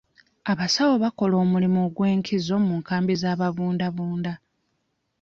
Abasawo 0.51 0.93
bakola 1.03 1.35
omulimu 1.43 1.79
ogw'enkizo 1.87 2.55
mu 2.65 2.73
nkambi 2.79 3.13
z'ababundabunda. 3.21 4.33